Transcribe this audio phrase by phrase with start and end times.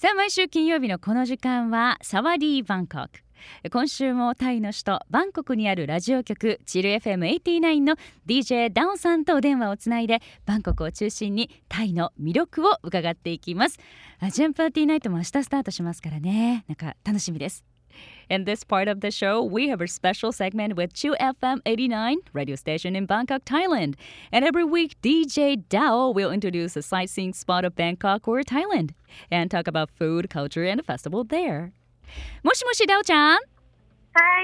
[0.00, 3.20] さあ毎週金曜日のこの時間はサワディーバンコク。
[3.70, 7.96] 今週もタイの首都バンコクにあるラジオ局チル FM89 の
[8.26, 13.78] DJ ダオンさんとお電話をつないでバンコクを中心にタイの魅力を伺っていきます。
[14.20, 16.64] アジアンパーティーナイトも明日スタートしますからね。
[16.66, 17.69] なんか楽しみです。
[18.28, 22.54] In this part of the show, we have a special segment with Chu FM 89, radio
[22.54, 23.96] station in Bangkok, Thailand.
[24.30, 28.90] And every week, DJ Dao will introduce a sightseeing spot of Bangkok or Thailand
[29.32, 31.72] and talk about food, culture, and the festival there.
[32.42, 33.40] もしもし、ダオちゃんは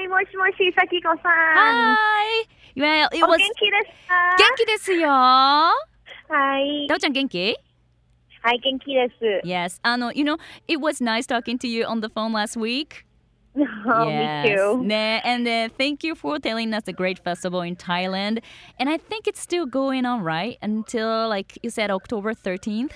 [0.01, 1.95] い、もしもし、さきこさん。
[1.95, 2.47] Hi!
[2.75, 5.73] Well, it お was 元気ですか元気ですよは
[6.59, 6.95] いダ。
[6.95, 7.57] オちゃん元気
[8.43, 9.47] はい、元気です。
[9.47, 9.79] Yes.
[9.81, 13.06] あの、you know, it was nice talking to you on the phone last week.
[13.87, 14.83] Oh, me too.
[15.23, 18.39] And uh, thank you for telling us the great festival in Thailand.
[18.79, 20.57] And I think it's still going on, right?
[20.61, 22.91] Until, like you said, October 13th?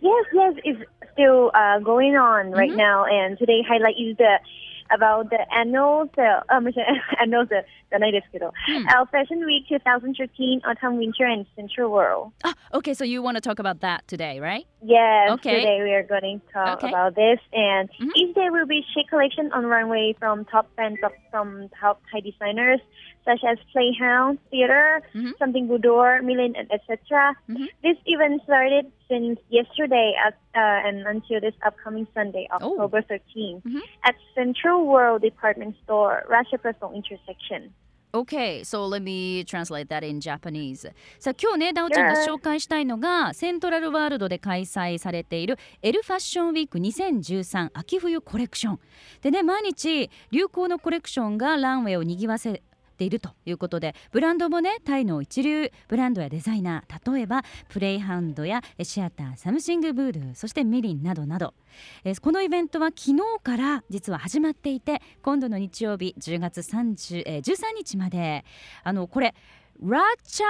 [0.00, 2.76] Yes, yes, it's still uh, going on right Mhm.
[2.76, 3.04] now.
[3.04, 4.38] And today highlight is the
[4.93, 6.43] about the annual sale.
[6.47, 6.75] あ、もし
[7.21, 8.53] annual sale じゃないですけど。
[8.67, 8.85] Hmm.
[8.87, 12.31] Our Fashion Week 2013 Autumn Winter and Central World.
[12.43, 14.65] Ah, okay, so you want to talk about that today, right?
[14.83, 15.61] Yes, Okay.
[15.61, 16.89] today we are going to talk Okay.
[16.89, 17.39] about this.
[17.53, 18.11] And Mhm.
[18.15, 22.19] each day will be chic collection on runway from top brands of, from top Thai
[22.21, 22.79] designers
[23.23, 25.37] such as Playhouse, Theater, Mhm.
[25.37, 27.35] Something Boudoir, Milan, and etc.
[27.47, 27.67] Mhm.
[27.83, 32.76] This event started since yesterday at, uh, and until this upcoming Sunday, Oh.
[32.80, 33.80] October 13, Mhm.
[34.02, 37.70] at Central World Department Store, Russia Personal Intersection.
[38.12, 40.90] Okay, so let me translate that in Japanese.
[41.18, 48.80] さあ今日ね、ダオちゃんが.紹介したいのがセントラルワールドで開催されているエルファッションウィーク2013秋冬コレクション。
[49.20, 52.62] でね、毎日流行のコレクションがランウェイを賑わせ
[52.96, 61.54] ているということでブランドもねタイの一流ブランドやデザイナー例えばプレイハンドやシアターサムシングブードゥそしてミリンなどなど。
[62.04, 68.44] えーこのイベントは昨日から実は始まっていて今度の日曜日10月30、えー13日まで
[68.82, 69.34] あのこれ
[69.82, 70.46] ラチャ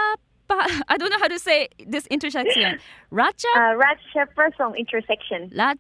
[0.47, 2.78] パ I don't know how to say this intersection
[3.11, 5.49] ラチャ Uh, Intersection.
[5.53, 5.75] ラ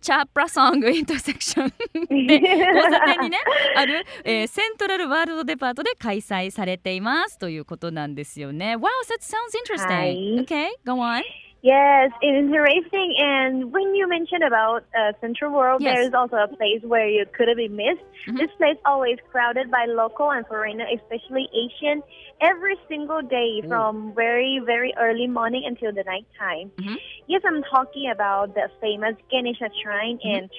[0.00, 1.72] チャプラソングインターセクション
[2.26, 3.38] で交差点にね
[3.76, 8.76] ある、えーセントラルワールドデパートで開催されていますということなんですよね。
[8.76, 9.96] Wow, that sounds interesting.
[9.96, 11.22] はい Okay, go on.
[11.60, 13.16] Yes, it's interesting.
[13.18, 15.96] And when you mentioned about uh, Central World, Yes.
[15.96, 18.04] there's also a place where you couldn't be missed.
[18.28, 18.38] Mhm.
[18.38, 22.02] This place always crowded by local and foreigner, especially Asian,
[22.40, 23.68] every single day Ooh.
[23.68, 26.70] from very, very early morning until the night time.
[26.78, 26.96] Mhm.
[27.26, 30.38] Yes, I'm talking about the famous Ganesha Shrine Mhm.
[30.38, 30.50] and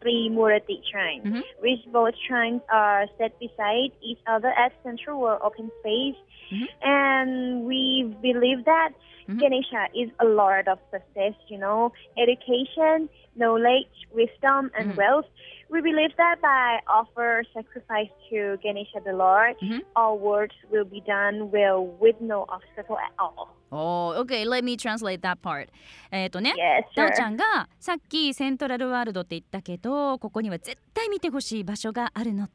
[0.00, 1.42] Tri Trimurati Shrine, Mhm.
[1.60, 6.16] which both shrines are set beside each other at Central or open space.
[6.50, 6.68] Mhm.
[6.82, 8.92] And we believe that
[9.28, 9.40] Mhm.
[9.40, 14.96] Ganesha is a lord of success, you know, education, knowledge, wisdom, and Mhm.
[14.96, 15.26] wealth.
[15.68, 19.82] We believe that by offer sacrifice to Ganesha the Lord, Mhm.
[19.96, 23.55] all works will be done well with no obstacle at all.
[23.70, 25.68] Oh, okay, let me translate that part.
[26.10, 26.54] えっ、とね、
[26.94, 32.48] ダオ.ちゃんがさっきセントラルワールドって言ったけどここには絶対見てほしい場所があるの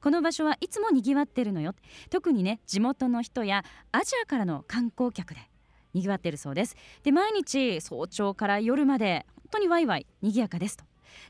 [0.00, 1.74] この場所はいつもにぎわってるのよ
[2.10, 5.40] 特にね地元の人やアジアからの観光客で
[5.92, 10.84] にぎわってるそうですで毎日早朝から夜まで本当にワイワイにぎやかですと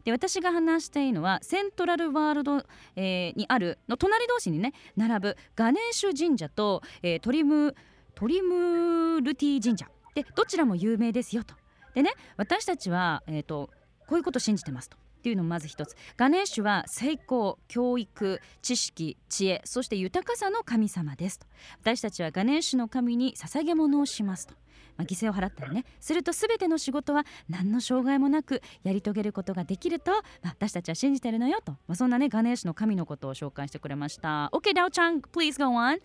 [0.05, 2.63] で私が話しているのはセントラルワールド、
[2.97, 7.75] えーにあるの隣同士にね並ぶガネーシュ神社と、えートリム
[8.15, 9.87] トリムルティ神社。
[10.15, 11.55] でどちらも有名ですよと。
[11.95, 13.71] でね私たちは、えー、と
[14.07, 14.97] こういうことを信じてますと。
[14.97, 15.97] っていうのもまず一つ。
[16.19, 21.47] ガネーシュは成功教育知識知恵そして豊かさの神様ですと。
[21.81, 24.55] 私たちはガネーシュの神に捧げ物をしますと、
[24.99, 25.87] まあ、犠牲を払ったりね。
[25.99, 34.51] すると全ての仕事は何の障害もなくやり遂げることができると、まあ、私たちは信じてるのよと、まあ、そんなねガネーシュの神のことを紹介してくれました。
[34.53, 36.01] OK ダオちゃん please go on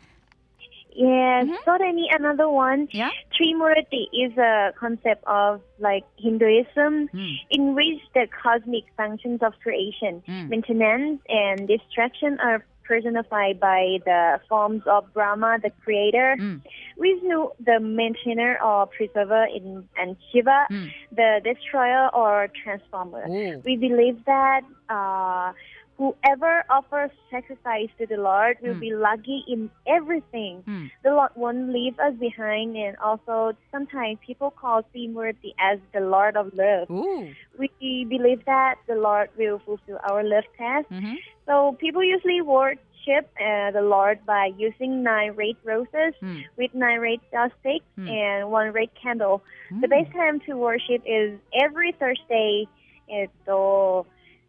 [0.92, 1.70] Yes, mm-hmm.
[1.70, 2.88] Sorani, another one.
[2.92, 3.12] Yeah?
[3.34, 7.36] Trimurti is a concept of like Hinduism mm.
[7.50, 10.50] in which the cosmic functions of creation, mm.
[10.50, 16.60] maintenance, and destruction are personified by the forms of Brahma, the creator, mm.
[16.98, 20.92] Vishnu, the maintainer or preserver, in, and Shiva, mm.
[21.16, 23.26] the destroyer or transformer.
[23.30, 23.62] Oh.
[23.64, 24.62] We believe that.
[24.90, 25.54] Uh,
[25.99, 28.81] whoever offers sacrifice to the Lord will Mm.
[28.81, 30.63] be lucky in everything.
[30.67, 36.01] うん、 The Lord won't leave us behind, and also sometimes people call Trimurti as the
[36.01, 36.87] Lord of love.
[36.89, 37.29] おう
[37.59, 37.71] We
[38.09, 40.87] believe that the Lord will fulfill our love task.
[40.91, 46.75] うん、 So people usually worship uh, the Lord by using nine red roses うん、 with
[46.75, 48.09] nine red dust sticks Mm.
[48.11, 49.41] and one red candle.
[49.71, 52.67] うん The best time to worship is every Thursday
[53.07, 54.07] えっと、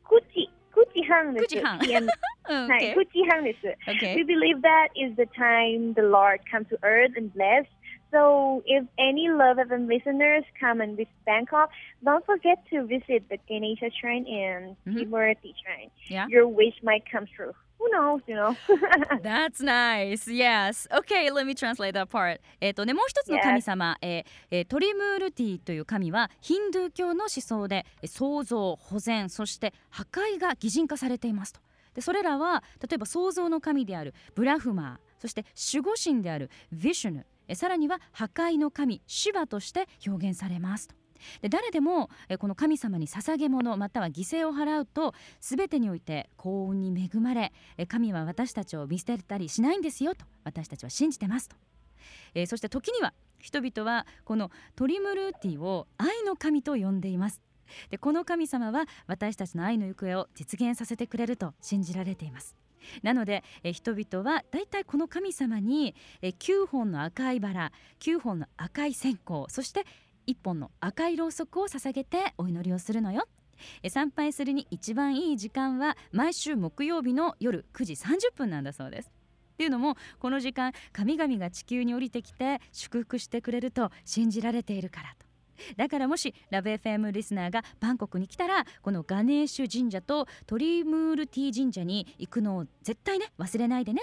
[0.09, 2.08] 9時、 Kuchihang, Kuchihang,
[2.48, 2.94] oh, okay.
[3.88, 4.14] okay.
[4.16, 7.66] We believe that is the time the Lord comes to earth and bless.
[8.10, 11.70] So if any Love FM listeners come and visit Bangkok,
[12.04, 14.98] don't forget to visit the Ganesha Shrine and mm-hmm.
[14.98, 15.90] Kimurati Shrine.
[16.08, 16.26] Yeah.
[16.28, 17.54] Your wish might come true.
[17.80, 18.54] Who knows, you know?
[19.22, 20.28] That's nice.
[20.28, 20.86] Yes.
[20.92, 22.40] Okay, let me translate that part.
[22.60, 31.60] えっ、とね、もう一つの神様、えーえートリムールティという神はヒンドゥー教の思想でえー創造、保全、そして破壊が擬人化されていますと。
[31.94, 40.99] でそれらは例えば創造の神であるブラフマー、そして守護神であるヴィシュヌ、えーさらには破壊の神シバとして表現されますと。
[41.42, 47.52] で誰でもこの神様に捧げ物または犠牲を払うと全てにおいて幸運に恵まれ
[47.88, 51.56] 神は私たちを見捨てたりしないんですよと私たちは信じてますと、
[52.34, 57.40] えーそして時には人々はこのトリムルーティを愛の神と呼んでいます。
[57.88, 62.56] でこの神様は私たちの愛の行方を実現させてくれると信じられています。
[63.02, 69.84] なのでえ人々はだいたいこの神様にえ9本の赤いバラ9本の赤い線香そして
[70.30, 73.26] 1本の赤いろうそくを捧げてお祈りをするのよ。
[73.82, 79.10] え参拝するに一番いい時間は毎週木曜日の夜9時30分なんだそうです。
[79.10, 85.26] っていうのもこの時間神々が地球に降りてきて祝福してくれると信じられているからと。
[85.76, 94.02] だからもしラブ f m リスナーがバンコクに来たらこのガネーシュ神社とトリムールティ神社に行くのを絶対ね忘れないでね。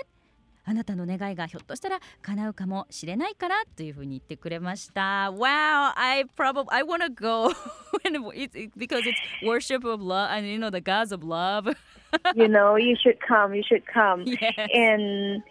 [0.69, 5.31] あなたの願いがひょっとしたら叶うかもしれないからというふうに言ってくれました。
[5.31, 7.45] Wow, I probably I want to go
[8.05, 11.73] and it's because it's worship of love and you know the gods of love.
[12.35, 14.23] you know, you should come, you should come.
[14.25, 14.53] yes.
[14.73, 15.41] And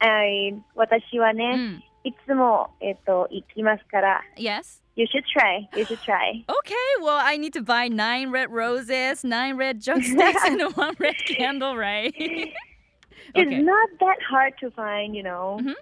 [0.00, 4.82] I, 私はうね、んいつも、えっと、行きますから、Yes.
[4.94, 6.44] you should try, you should try.
[6.46, 11.16] Okay, well, I need to buy nine red roses, nine red sticks, and one red
[11.26, 12.12] candle, right?
[13.34, 13.58] It's okay.
[13.62, 15.58] not that hard to find, you know.
[15.60, 15.74] Mhm.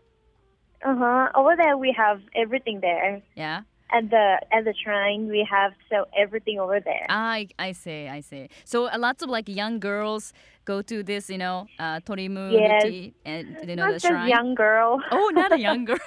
[0.84, 1.28] Uh huh.
[1.34, 3.22] Over there, we have everything there.
[3.34, 3.62] Yeah.
[3.92, 7.06] At the at the shrine, we have so everything over there.
[7.08, 8.48] I I see, I see.
[8.64, 10.32] So uh, lots of like young girls
[10.64, 13.12] go to this, you know, uh, Torimu Yes.
[13.24, 14.28] And you know not the shrine.
[14.28, 15.00] young girl.
[15.12, 16.00] Oh, not a young girl,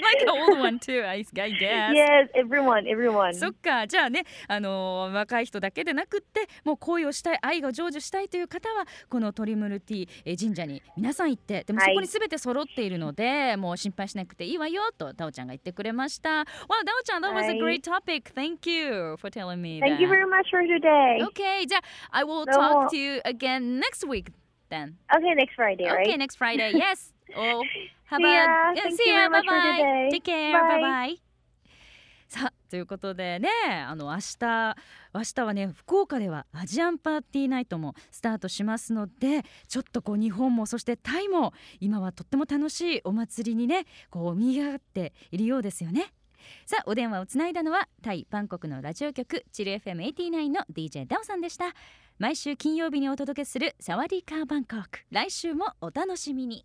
[0.00, 1.02] like an old one too.
[1.04, 1.92] I, I guess.
[1.94, 3.34] yes, everyone, everyone.
[3.34, 16.30] そっかじゃあね、あのー若い人だけでなくってもう恋をしたい愛が成就したいという方はこのトリムルティえー神社に皆さん行ってでもそはいこに全て揃っているので、もう心配しなくていいわよとダオちゃんが言ってくれました。
[16.30, 16.44] Well,
[16.84, 18.32] ダオちゃん that was a はい great topic.
[18.34, 20.00] Thank you for telling me Thank that.
[20.00, 21.18] you very much for today.
[21.28, 21.78] Okay, じゃ
[22.10, 24.32] あ I will talk to you again next week
[24.70, 24.94] then.
[25.14, 26.06] Okay, next Friday, right?
[26.06, 26.72] Okay, next Friday.
[26.74, 27.12] Yes.
[27.36, 27.62] Oh,
[28.06, 28.26] have ya.
[28.28, 29.28] a yeah, see you ya.
[29.28, 30.08] Bye bye.
[30.10, 30.52] Take care.
[30.52, 30.80] Bye.
[30.80, 31.32] Bye.
[32.32, 33.50] さあということでね
[33.86, 34.76] あの明日
[35.12, 46.14] 明日はね福岡ではアジアンパーティーナイトもスタートしますのでちょっとこう日本もそしてタイも今はとっても楽しいお祭りにねこう賑わっているようですよね。
[46.64, 51.74] さあお電話をつないだのはタイバンコクのラジオ局チル FM89 の DJ ダオさんでした
[52.18, 56.64] 毎週金曜日にお届けするサワディーカーバンコク来週もお楽しみに